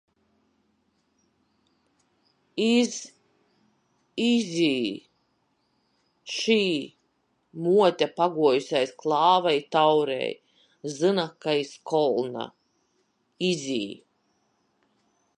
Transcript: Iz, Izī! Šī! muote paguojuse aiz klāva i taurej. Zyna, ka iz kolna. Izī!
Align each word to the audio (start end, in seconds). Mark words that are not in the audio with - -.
Iz, 2.67 2.95
Izī! 4.27 4.71
Šī! 6.37 6.57
muote 7.67 8.09
paguojuse 8.21 8.79
aiz 8.81 8.95
klāva 9.05 9.53
i 9.61 9.63
taurej. 9.77 10.33
Zyna, 10.97 11.27
ka 11.47 11.55
iz 11.67 11.77
kolna. 11.93 12.47
Izī! 13.53 13.81